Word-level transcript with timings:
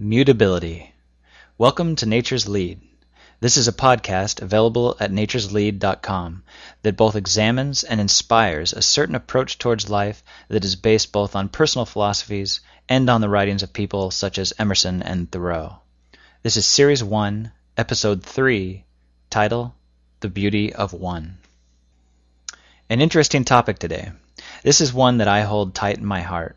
Mutability. 0.00 0.94
Welcome 1.58 1.96
to 1.96 2.06
Nature's 2.06 2.46
Lead. 2.46 2.80
This 3.40 3.56
is 3.56 3.66
a 3.66 3.72
podcast 3.72 4.40
available 4.40 4.96
at 5.00 5.10
natureslead.com 5.10 6.44
that 6.82 6.96
both 6.96 7.16
examines 7.16 7.82
and 7.82 8.00
inspires 8.00 8.72
a 8.72 8.80
certain 8.80 9.16
approach 9.16 9.58
towards 9.58 9.90
life 9.90 10.22
that 10.46 10.64
is 10.64 10.76
based 10.76 11.10
both 11.10 11.34
on 11.34 11.48
personal 11.48 11.84
philosophies 11.84 12.60
and 12.88 13.10
on 13.10 13.20
the 13.20 13.28
writings 13.28 13.64
of 13.64 13.72
people 13.72 14.12
such 14.12 14.38
as 14.38 14.52
Emerson 14.56 15.02
and 15.02 15.32
Thoreau. 15.32 15.80
This 16.44 16.56
is 16.56 16.64
Series 16.64 17.02
1, 17.02 17.50
Episode 17.76 18.22
3, 18.22 18.84
title 19.30 19.74
The 20.20 20.28
Beauty 20.28 20.72
of 20.72 20.92
One. 20.92 21.38
An 22.88 23.00
interesting 23.00 23.44
topic 23.44 23.80
today. 23.80 24.12
This 24.62 24.80
is 24.80 24.92
one 24.92 25.18
that 25.18 25.26
I 25.26 25.40
hold 25.40 25.74
tight 25.74 25.98
in 25.98 26.06
my 26.06 26.20
heart, 26.20 26.56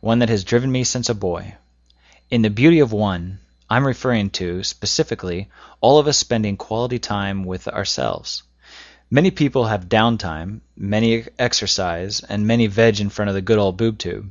one 0.00 0.18
that 0.18 0.28
has 0.28 0.42
driven 0.42 0.72
me 0.72 0.82
since 0.82 1.08
a 1.08 1.14
boy. 1.14 1.54
In 2.30 2.42
the 2.42 2.48
beauty 2.48 2.78
of 2.78 2.92
one, 2.92 3.40
I'm 3.68 3.84
referring 3.84 4.30
to, 4.38 4.62
specifically, 4.62 5.48
all 5.80 5.98
of 5.98 6.06
us 6.06 6.16
spending 6.16 6.56
quality 6.56 7.00
time 7.00 7.44
with 7.44 7.66
ourselves. 7.66 8.44
Many 9.10 9.32
people 9.32 9.64
have 9.64 9.88
downtime, 9.88 10.60
many 10.76 11.24
exercise, 11.40 12.20
and 12.20 12.46
many 12.46 12.68
veg 12.68 13.00
in 13.00 13.10
front 13.10 13.30
of 13.30 13.34
the 13.34 13.40
good 13.42 13.58
old 13.58 13.76
boob 13.76 13.98
tube. 13.98 14.30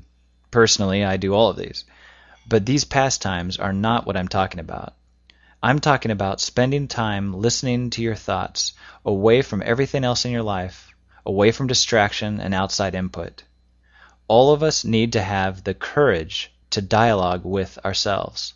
Personally, 0.50 1.04
I 1.04 1.18
do 1.18 1.34
all 1.34 1.50
of 1.50 1.58
these. 1.58 1.84
But 2.48 2.66
these 2.66 2.86
pastimes 2.86 3.58
are 3.58 3.74
not 3.74 4.06
what 4.06 4.16
I'm 4.16 4.30
talking 4.30 4.62
about. 4.62 4.94
I'm 5.62 5.80
talking 5.80 6.12
about 6.12 6.40
spending 6.40 6.88
time 6.88 7.34
listening 7.34 7.90
to 7.90 8.02
your 8.02 8.16
thoughts, 8.16 8.72
away 9.04 9.42
from 9.42 9.62
everything 9.62 10.06
else 10.06 10.24
in 10.24 10.32
your 10.32 10.44
life, 10.44 10.96
away 11.26 11.52
from 11.52 11.68
distraction 11.68 12.40
and 12.40 12.54
outside 12.54 12.96
input. 12.96 13.44
All 14.30 14.54
of 14.54 14.64
us 14.64 14.86
need 14.86 15.12
to 15.14 15.22
have 15.22 15.66
the 15.66 15.74
courage 15.74 16.54
to 16.72 16.82
dialogue 16.82 17.44
with 17.44 17.78
ourselves. 17.84 18.54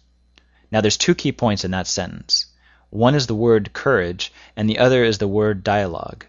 Now, 0.72 0.82
there's 0.82 0.98
two 0.98 1.16
key 1.16 1.32
points 1.32 1.64
in 1.64 1.72
that 1.72 1.88
sentence. 1.88 2.48
One 2.90 3.16
is 3.16 3.28
the 3.28 3.36
word 3.36 3.74
courage, 3.74 4.32
and 4.56 4.70
the 4.70 4.80
other 4.80 5.04
is 5.04 5.18
the 5.18 5.28
word 5.28 5.64
dialogue. 5.64 6.26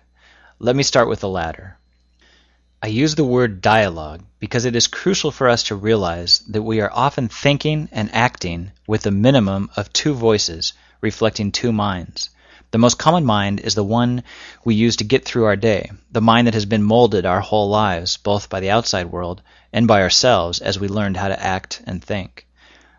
Let 0.59 0.77
me 0.77 0.83
start 0.83 1.09
with 1.09 1.21
the 1.21 1.29
latter. 1.29 1.77
I 2.83 2.89
use 2.89 3.15
the 3.15 3.25
word 3.25 3.63
dialogue 3.63 4.23
because 4.39 4.67
it 4.67 4.77
is 4.77 4.87
crucial 4.87 5.31
for 5.31 5.49
us 5.49 5.63
to 5.65 5.75
realize 5.75 6.41
that 6.41 6.63
we 6.63 6.83
are 6.83 6.93
often 6.93 7.29
thinking 7.29 7.89
and 7.93 8.15
acting 8.15 8.73
with 8.87 9.07
a 9.07 9.11
minimum 9.11 9.71
of 9.77 9.93
two 9.93 10.13
voices 10.13 10.75
reflecting 11.01 11.51
two 11.51 11.73
minds. 11.73 12.29
The 12.75 12.79
most 12.79 12.99
common 12.99 13.25
mind 13.25 13.61
is 13.61 13.77
the 13.77 13.85
one 13.85 14.25
we 14.65 14.75
use 14.75 14.97
to 14.97 15.05
get 15.05 15.25
through 15.25 15.45
our 15.45 15.55
day, 15.55 15.93
the 16.11 16.21
mind 16.21 16.49
that 16.49 16.55
has 16.55 16.67
been 16.67 16.83
molded 16.83 17.25
our 17.25 17.39
whole 17.41 17.69
lives, 17.69 18.17
both 18.17 18.49
by 18.49 18.59
the 18.59 18.71
outside 18.73 19.13
world 19.13 19.43
and 19.73 19.87
by 19.87 20.03
ourselves 20.03 20.59
as 20.59 20.77
we 20.77 20.89
learned 20.89 21.17
how 21.17 21.29
to 21.29 21.41
act 21.41 21.81
and 21.87 22.03
think. 22.03 22.49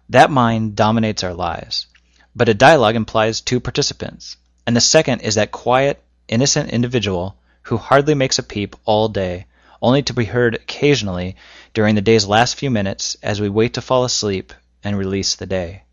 That 0.07 0.31
mind 0.31 0.77
dominates 0.77 1.25
our 1.25 1.33
lives. 1.33 1.87
But 2.33 2.47
a 2.47 2.53
dialogue 2.53 2.95
implies 2.95 3.41
two 3.41 3.59
participants, 3.59 4.37
and 4.65 4.77
the 4.77 4.79
second 4.79 5.19
is 5.23 5.35
that 5.35 5.51
quiet, 5.51 6.01
innocent 6.29 6.69
individual 6.69 7.35
who 7.63 7.75
hardly 7.75 8.13
makes 8.13 8.39
a 8.39 8.43
peep 8.43 8.77
all 8.85 9.09
day, 9.09 9.45
only 9.81 10.03
to 10.03 10.13
be 10.13 10.23
heard 10.23 10.55
occasionally 10.55 11.35
during 11.73 11.95
the 11.95 12.01
day's 12.01 12.25
last 12.25 12.55
few 12.55 12.71
minutes 12.71 13.17
as 13.21 13.41
we 13.41 13.49
wait 13.49 13.73
to 13.73 13.81
fall 13.81 14.05
asleep 14.05 14.53
and 14.85 14.97
release 14.97 15.35
the 15.35 15.45
day. 15.45 15.83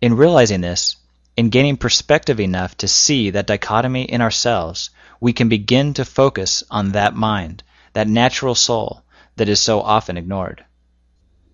In 0.00 0.14
realizing 0.14 0.60
this, 0.60 0.94
in 1.36 1.50
gaining 1.50 1.76
perspective 1.76 2.40
enough 2.40 2.74
to 2.78 2.88
see 2.88 3.28
that 3.30 3.46
dichotomy 3.46 4.04
in 4.04 4.22
ourselves, 4.22 4.88
we 5.20 5.34
can 5.34 5.50
begin 5.50 5.92
to 5.92 6.04
focus 6.04 6.64
on 6.70 6.92
that 6.92 7.14
mind, 7.14 7.62
that 7.92 8.08
natural 8.08 8.54
soul, 8.54 9.02
that 9.36 9.48
is 9.48 9.60
so 9.60 9.82
often 9.82 10.16
ignored. 10.16 10.64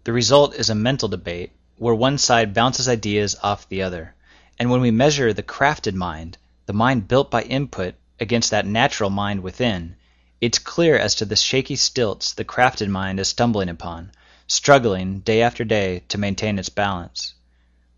The 0.05 0.13
result 0.13 0.55
is 0.55 0.71
a 0.71 0.75
mental 0.77 1.09
debate 1.09 1.51
where 1.79 1.95
one 1.95 2.17
side 2.19 2.55
bounces 2.55 2.89
ideas 2.89 3.35
off 3.43 3.69
the 3.69 3.83
other, 3.83 4.15
and 4.57 4.71
when 4.71 4.81
we 4.81 4.93
measure 4.93 5.33
the 5.33 5.43
crafted 5.43 5.95
mind, 5.95 6.39
the 6.67 6.73
mind 6.73 7.09
built 7.09 7.29
by 7.29 7.43
input, 7.43 7.97
against 8.21 8.53
that 8.53 8.67
natural 8.67 9.11
mind 9.11 9.43
within, 9.43 9.97
it's 10.41 10.61
clear 10.61 10.97
as 10.97 11.17
to 11.17 11.25
the 11.25 11.35
shaky 11.35 11.75
stilts 11.75 12.35
the 12.35 12.45
crafted 12.45 12.89
mind 12.89 13.19
is 13.19 13.29
stumbling 13.29 13.69
upon, 13.69 14.13
struggling 14.47 15.19
day 15.21 15.43
after 15.43 15.65
day 15.65 16.05
to 16.09 16.19
maintain 16.19 16.57
its 16.57 16.69
balance. 16.69 17.35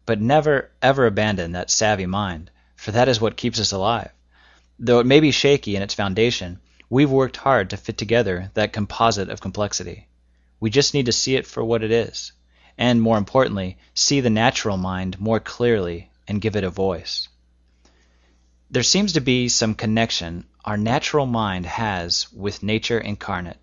But 0.06 0.20
never, 0.20 0.70
ever 0.82 1.06
abandon 1.06 1.53
that 1.53 1.70
savvy 1.70 2.06
mind, 2.06 2.50
for 2.76 2.91
that 2.91 3.09
is 3.09 3.20
what 3.20 3.37
keeps 3.37 3.60
us 3.60 3.72
alive. 3.72 4.10
Though 4.78 5.00
it 5.00 5.06
may 5.06 5.20
be 5.20 5.31
shaky 5.31 5.76
in 5.76 5.82
its 5.82 5.94
foundation, 5.94 6.60
We've 6.91 7.10
worked 7.10 7.38
hard 7.38 7.70
to 7.70 7.76
fit 7.76 7.97
together 7.97 8.50
that 8.54 8.72
composite 8.72 9.31
of 9.31 9.41
complexity. 9.41 10.06
We 10.60 10.70
just 10.70 10.94
need 10.94 11.06
to 11.06 11.12
see 11.12 11.34
it 11.34 11.47
for 11.47 11.65
what 11.65 11.82
it 11.82 11.91
is, 11.91 12.31
and 12.78 13.03
more 13.03 13.19
importantly, 13.19 13.78
see 13.94 14.20
the 14.20 14.31
natural 14.31 14.76
mind 14.76 15.19
more 15.19 15.41
clearly 15.41 16.10
and 16.28 16.41
give 16.41 16.56
it 16.56 16.62
a 16.62 16.71
voice. 16.71 17.28
There 18.71 18.82
seems 18.82 19.15
to 19.15 19.21
be 19.21 19.48
some 19.48 19.75
connection 19.75 20.44
our 20.65 20.76
natural 20.76 21.26
mind 21.26 21.66
has 21.66 22.31
with 22.32 22.62
nature 22.62 23.00
incarnate. 23.00 23.59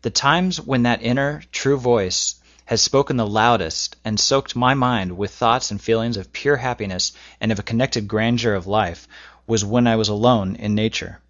The 0.00 0.10
times 0.10 0.60
when 0.60 0.82
that 0.82 1.02
inner, 1.02 1.44
true 1.52 1.76
voice 1.76 2.36
has 2.72 2.80
spoken 2.80 3.18
the 3.18 3.26
loudest 3.26 3.96
and 4.02 4.18
soaked 4.18 4.56
my 4.56 4.72
mind 4.72 5.14
with 5.14 5.30
thoughts 5.30 5.70
and 5.70 5.78
feelings 5.78 6.16
of 6.16 6.32
pure 6.32 6.56
happiness 6.56 7.12
and 7.38 7.52
of 7.52 7.58
a 7.58 7.62
connected 7.62 8.08
grandeur 8.08 8.54
of 8.54 8.66
life 8.66 9.06
was 9.46 9.62
when 9.62 9.86
I 9.86 9.96
was 9.96 10.08
alone 10.08 10.56
in 10.56 10.74
nature 10.74 11.20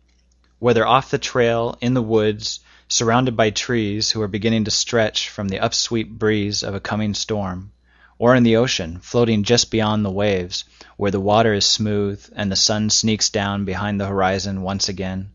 whether 0.60 0.86
off 0.86 1.10
the 1.10 1.18
trail, 1.18 1.76
in 1.80 1.94
the 1.94 2.00
woods, 2.00 2.60
surrounded 2.86 3.36
by 3.36 3.50
trees 3.50 4.12
who 4.12 4.22
are 4.22 4.28
beginning 4.28 4.62
to 4.62 4.70
stretch 4.70 5.28
from 5.28 5.48
the 5.48 5.58
upsweep 5.58 6.08
breeze 6.08 6.62
of 6.62 6.76
a 6.76 6.78
coming 6.78 7.12
storm, 7.12 7.72
or 8.20 8.36
in 8.36 8.44
the 8.44 8.54
ocean, 8.54 9.00
floating 9.00 9.42
just 9.42 9.72
beyond 9.72 10.04
the 10.04 10.12
waves, 10.12 10.62
where 10.96 11.10
the 11.10 11.18
water 11.18 11.52
is 11.52 11.66
smooth 11.66 12.24
and 12.36 12.52
the 12.52 12.54
sun 12.54 12.88
sneaks 12.88 13.30
down 13.30 13.64
behind 13.64 14.00
the 14.00 14.06
horizon 14.06 14.62
once 14.62 14.88
again. 14.88 15.32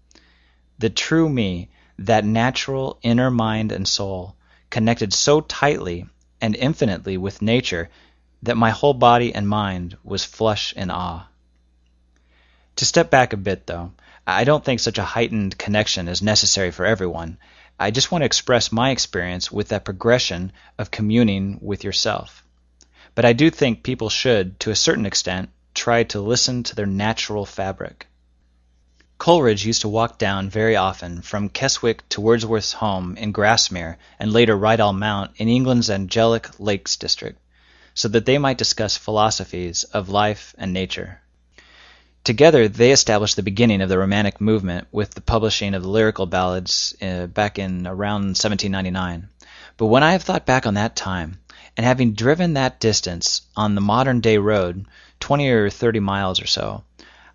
The 0.80 0.90
true 0.90 1.28
me, 1.28 1.68
that 2.00 2.24
natural 2.24 2.98
inner 3.02 3.30
mind 3.30 3.74
and 3.74 3.86
soul, 3.86 4.37
connected 4.70 5.14
so 5.14 5.42
tightly 5.42 6.08
and 6.42 6.56
infinitely 6.56 7.18
with 7.18 7.42
nature 7.42 7.90
that 8.44 8.58
my 8.58 8.70
whole 8.70 8.94
body 8.94 9.34
and 9.34 9.48
mind 9.48 9.98
was 10.04 10.24
flush 10.24 10.74
in 10.74 10.92
awe. 10.92 11.26
To 12.76 12.86
step 12.86 13.10
back 13.10 13.34
a 13.34 13.38
bit, 13.38 13.66
though, 13.66 13.94
I 14.26 14.44
don't 14.44 14.64
think 14.64 14.80
such 14.80 14.98
a 14.98 15.04
heightened 15.04 15.58
connection 15.58 16.08
is 16.08 16.22
necessary 16.22 16.72
for 16.72 16.86
everyone. 16.86 17.38
I 17.80 17.92
just 17.92 18.12
want 18.12 18.22
to 18.22 18.28
express 18.28 18.72
my 18.72 18.92
experience 18.92 19.52
with 19.52 19.70
that 19.70 19.86
progression 19.86 20.52
of 20.78 20.92
communing 20.92 21.60
with 21.62 21.84
yourself. 21.84 22.44
But 23.16 23.26
I 23.26 23.34
do 23.34 23.50
think 23.50 23.84
people 23.84 24.10
should, 24.10 24.60
to 24.60 24.72
a 24.72 24.76
certain 24.76 25.06
extent, 25.06 25.50
try 25.74 26.04
to 26.04 26.22
listen 26.22 26.64
to 26.64 26.76
their 26.76 26.86
natural 26.86 27.46
fabric. 27.46 28.08
Coleridge 29.20 29.66
used 29.66 29.82
to 29.82 29.90
walk 29.90 30.20
down 30.20 30.48
very 30.50 30.76
often 30.76 31.22
from 31.22 31.50
Keswick 31.50 32.08
to 32.10 32.22
Wordsworth's 32.22 32.74
home 32.74 33.18
in 33.18 33.32
Grasmere 33.32 33.98
and 34.20 34.32
later 34.32 34.56
Rydal 34.56 34.96
Mount 34.96 35.32
in 35.38 35.48
England's 35.48 35.90
angelic 35.90 36.60
Lakes 36.60 36.96
district, 36.96 37.40
so 37.96 38.08
that 38.10 38.26
they 38.26 38.38
might 38.38 38.60
discuss 38.60 38.96
philosophies 38.96 39.84
of 39.86 40.10
life 40.10 40.54
and 40.60 40.72
nature. 40.72 41.22
Together, 42.24 42.68
they 42.68 42.92
established 42.92 43.36
the 43.36 43.42
beginning 43.42 43.82
of 43.82 43.90
the 43.90 43.98
Romantic 43.98 44.40
movement 44.40 44.88
with 44.92 45.16
the 45.16 45.22
publishing 45.22 45.74
of 45.74 45.82
the 45.82 45.90
lyrical 45.90 46.28
ballads 46.28 46.94
uh, 47.02 47.26
back 47.26 47.58
in 47.58 47.88
around 47.88 48.38
1799. 48.38 49.30
But 49.78 49.88
when 49.88 50.04
I 50.04 50.12
have 50.12 50.24
thought 50.24 50.46
back 50.46 50.68
on 50.68 50.76
that 50.76 50.96
time, 50.96 51.40
and 51.76 51.86
having 51.86 52.14
driven 52.14 52.54
that 52.54 52.80
distance 52.80 53.42
on 53.56 53.76
the 53.76 53.82
modern 53.82 54.20
day 54.20 54.38
road, 54.38 54.86
20 55.22 55.50
or 55.50 55.70
30 55.70 56.02
miles 56.02 56.42
or 56.42 56.48
so, 56.48 56.84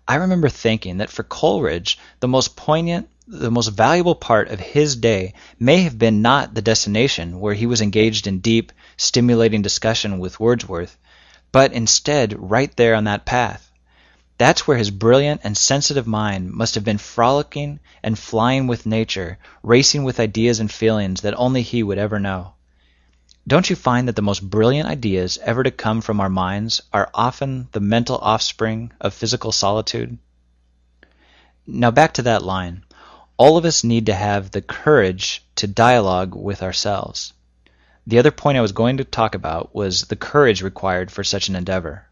I 0.07 0.15
remember 0.15 0.49
thinking 0.49 0.97
that 0.97 1.09
for 1.09 1.23
Coleridge, 1.23 1.97
the 2.19 2.27
most 2.27 2.55
poignant, 2.55 3.09
the 3.27 3.51
most 3.51 3.69
valuable 3.69 4.15
part 4.15 4.49
of 4.49 4.59
his 4.59 4.95
day 4.95 5.33
may 5.59 5.83
have 5.83 5.97
been 5.97 6.21
not 6.21 6.53
the 6.53 6.61
destination 6.61 7.39
where 7.39 7.53
he 7.53 7.65
was 7.65 7.81
engaged 7.81 8.27
in 8.27 8.39
deep, 8.39 8.71
stimulating 8.97 9.61
discussion 9.61 10.19
with 10.19 10.39
Wordsworth, 10.39 10.97
but 11.51 11.73
instead 11.73 12.35
right 12.37 12.75
there 12.75 12.95
on 12.95 13.05
that 13.05 13.25
path 13.25 13.69
that's 14.37 14.67
where 14.67 14.77
his 14.77 14.89
brilliant 14.89 15.41
and 15.43 15.55
sensitive 15.55 16.07
mind 16.07 16.51
must 16.51 16.75
have 16.75 16.83
been 16.83 16.97
frolicking 16.97 17.79
and 18.01 18.17
flying 18.17 18.67
with 18.67 18.85
nature, 18.85 19.37
racing 19.61 20.03
with 20.03 20.19
ideas 20.19 20.59
and 20.59 20.71
feelings 20.71 21.21
that 21.21 21.37
only 21.37 21.61
he 21.61 21.83
would 21.83 21.97
ever 21.97 22.19
know. 22.19 22.53
Don't 23.45 23.69
you 23.69 23.75
find 23.75 24.07
that 24.07 24.15
the 24.15 24.21
most 24.21 24.49
brilliant 24.49 24.87
ideas 24.87 25.37
ever 25.43 25.63
to 25.63 25.71
come 25.71 25.99
from 25.99 26.21
our 26.21 26.29
minds 26.29 26.81
are 26.93 27.09
often 27.13 27.67
the 27.73 27.81
mental 27.81 28.17
offspring 28.17 28.93
of 29.01 29.13
physical 29.13 29.51
solitude? 29.51 30.17
Now 31.67 31.91
back 31.91 32.13
to 32.13 32.21
that 32.21 32.43
line. 32.43 32.85
All 33.35 33.57
of 33.57 33.65
us 33.65 33.83
need 33.83 34.05
to 34.05 34.13
have 34.13 34.51
the 34.51 34.61
courage 34.61 35.43
to 35.55 35.67
dialogue 35.67 36.35
with 36.35 36.63
ourselves. 36.63 37.33
The 38.07 38.19
other 38.19 38.31
point 38.31 38.57
I 38.57 38.61
was 38.61 38.71
going 38.71 38.97
to 38.97 39.03
talk 39.03 39.35
about 39.35 39.75
was 39.75 40.03
the 40.03 40.15
courage 40.15 40.61
required 40.61 41.11
for 41.11 41.25
such 41.25 41.49
an 41.49 41.57
endeavor. 41.57 42.07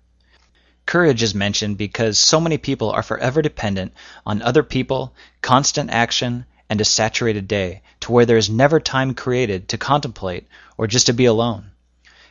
Courage 0.85 1.23
is 1.23 1.33
mentioned 1.33 1.77
because 1.77 2.19
so 2.19 2.41
many 2.41 2.57
people 2.57 2.91
are 2.91 3.03
forever 3.03 3.41
dependent 3.41 3.93
on 4.25 4.41
other 4.41 4.63
people, 4.63 5.13
constant 5.41 5.91
action, 5.91 6.45
and 6.71 6.79
a 6.79 6.85
saturated 6.85 7.49
day, 7.49 7.81
to 7.99 8.13
where 8.13 8.25
there 8.25 8.37
is 8.37 8.49
never 8.49 8.79
time 8.79 9.13
created 9.13 9.67
to 9.67 9.77
contemplate 9.77 10.47
or 10.77 10.87
just 10.87 11.07
to 11.07 11.13
be 11.13 11.25
alone. 11.25 11.69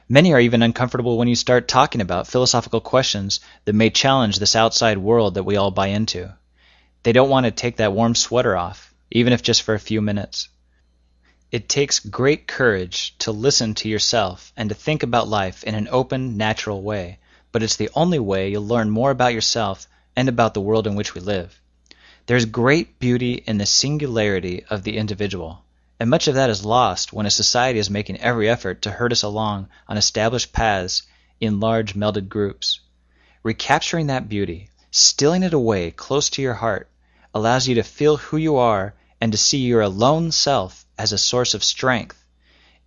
Many 0.08 0.32
are 0.32 0.40
even 0.40 0.62
uncomfortable 0.62 1.18
when 1.18 1.28
you 1.28 1.34
start 1.36 1.68
talking 1.68 2.00
about 2.00 2.26
philosophical 2.26 2.80
questions 2.80 3.40
that 3.66 3.74
may 3.74 3.90
challenge 3.90 4.38
this 4.38 4.56
outside 4.56 4.96
world 4.96 5.34
that 5.34 5.42
we 5.42 5.56
all 5.56 5.70
buy 5.70 5.88
into. 5.88 6.34
They 7.02 7.12
don't 7.12 7.28
want 7.28 7.44
to 7.44 7.50
take 7.50 7.76
that 7.76 7.92
warm 7.92 8.14
sweater 8.14 8.56
off, 8.56 8.94
even 9.10 9.34
if 9.34 9.42
just 9.42 9.60
for 9.60 9.74
a 9.74 9.78
few 9.78 10.00
minutes. 10.00 10.48
It 11.52 11.68
takes 11.68 11.98
great 11.98 12.48
courage 12.48 13.14
to 13.18 13.32
listen 13.32 13.74
to 13.74 13.90
yourself 13.90 14.54
and 14.56 14.70
to 14.70 14.74
think 14.74 15.02
about 15.02 15.28
life 15.28 15.64
in 15.64 15.74
an 15.74 15.86
open, 15.90 16.38
natural 16.38 16.80
way, 16.80 17.18
but 17.52 17.62
it's 17.62 17.76
the 17.76 17.90
only 17.94 18.18
way 18.18 18.48
you'll 18.48 18.66
learn 18.66 18.88
more 18.88 19.10
about 19.10 19.34
yourself 19.34 19.86
and 20.16 20.30
about 20.30 20.54
the 20.54 20.62
world 20.62 20.86
in 20.86 20.94
which 20.94 21.14
we 21.14 21.20
live. 21.20 21.60
There's 22.26 22.44
great 22.44 22.98
beauty 22.98 23.42
in 23.46 23.58
the 23.58 23.66
singularity 23.66 24.64
of 24.70 24.82
the 24.82 24.96
individual. 24.96 25.64
And 25.98 26.08
much 26.08 26.28
of 26.28 26.34
that 26.34 26.50
is 26.50 26.64
lost 26.64 27.12
when 27.12 27.26
a 27.26 27.30
society 27.30 27.78
is 27.78 27.90
making 27.90 28.20
every 28.20 28.48
effort 28.48 28.82
to 28.82 28.90
herd 28.90 29.12
us 29.12 29.22
along 29.22 29.68
on 29.88 29.96
established 29.96 30.52
paths 30.52 31.02
in 31.40 31.60
large 31.60 31.94
melded 31.94 32.28
groups. 32.28 32.80
Recapturing 33.42 34.06
that 34.06 34.28
beauty, 34.28 34.70
stilling 34.90 35.42
it 35.42 35.54
away 35.54 35.90
close 35.90 36.30
to 36.30 36.42
your 36.42 36.54
heart, 36.54 36.88
allows 37.34 37.68
you 37.68 37.74
to 37.76 37.82
feel 37.82 38.16
who 38.16 38.36
you 38.36 38.56
are 38.56 38.94
and 39.20 39.32
to 39.32 39.38
see 39.38 39.58
your 39.58 39.80
alone 39.80 40.32
self 40.32 40.86
as 40.98 41.12
a 41.12 41.18
source 41.18 41.54
of 41.54 41.64
strength. 41.64 42.24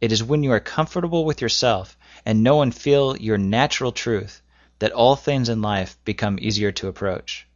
It 0.02 0.12
is 0.12 0.24
when 0.24 0.44
you 0.44 0.52
are 0.52 0.60
comfortable 0.60 1.26
with 1.26 1.42
yourself 1.42 1.98
and 2.26 2.44
know 2.44 2.62
and 2.62 2.74
feel 2.74 3.16
your 3.18 3.38
natural 3.38 3.92
truth 3.92 4.42
that 4.80 4.92
all 4.92 5.16
things 5.16 5.50
in 5.50 5.62
life 5.62 5.98
become 6.04 6.40
easier 6.42 6.72
to 6.74 6.88
approach. 6.88 7.48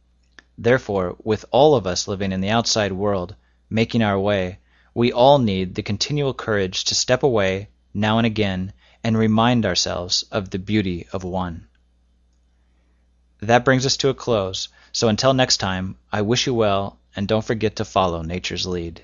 Therefore, 0.60 1.16
with 1.22 1.44
all 1.52 1.76
of 1.76 1.86
us 1.86 2.08
living 2.08 2.32
in 2.32 2.40
the 2.40 2.50
outside 2.50 2.90
world, 2.90 3.36
making 3.70 4.02
our 4.02 4.18
way, 4.18 4.58
we 4.92 5.12
all 5.12 5.38
need 5.38 5.76
the 5.76 5.82
continual 5.82 6.34
courage 6.34 6.82
to 6.86 6.96
step 6.96 7.22
away, 7.22 7.68
now 7.94 8.18
and 8.18 8.26
again, 8.26 8.72
and 9.04 9.16
remind 9.16 9.64
ourselves 9.64 10.24
of 10.32 10.50
the 10.50 10.58
beauty 10.58 11.06
of 11.12 11.22
one. 11.22 11.68
That 13.40 13.64
brings 13.64 13.86
us 13.86 13.96
to 13.98 14.08
a 14.08 14.14
close, 14.14 14.68
so 14.90 15.06
until 15.06 15.32
next 15.32 15.58
time, 15.58 15.96
I 16.10 16.22
wish 16.22 16.48
you 16.48 16.54
well, 16.54 16.98
and 17.14 17.28
don't 17.28 17.44
forget 17.44 17.76
to 17.76 17.84
follow 17.84 18.22
nature's 18.22 18.66
lead. 18.66 19.00